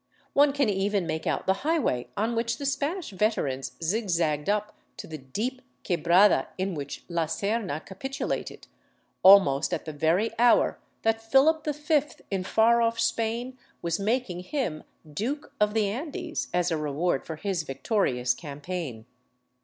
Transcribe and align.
One 0.33 0.51
can 0.51 0.67
even 0.67 1.05
make 1.05 1.27
out 1.27 1.45
the 1.45 1.53
highway 1.61 2.07
on 2.17 2.33
which 2.35 2.57
the 2.57 2.65
Spanish 2.65 3.11
veterans 3.11 3.73
zigzagged 3.83 4.49
up 4.49 4.75
to 4.97 5.05
the 5.05 5.19
deep 5.19 5.61
quebrada 5.85 6.47
in 6.57 6.73
which 6.73 7.03
La 7.07 7.27
Serna 7.27 7.85
capitulated, 7.85 8.65
almost 9.21 9.75
at 9.75 9.85
the 9.85 9.93
very 9.93 10.31
hour 10.39 10.79
that 11.03 11.21
Phillip 11.21 11.63
V 11.67 11.99
in 12.31 12.43
far 12.43 12.81
off 12.81 12.99
Spain 12.99 13.59
was 13.83 13.99
making 13.99 14.39
him 14.39 14.83
'* 14.97 15.13
Duke 15.27 15.53
of 15.59 15.75
the 15.75 15.87
Andes" 15.87 16.47
as 16.51 16.71
a 16.71 16.77
reward 16.77 17.23
for 17.23 17.35
his 17.35 17.61
victorious 17.61 18.33
campaign. 18.33 19.05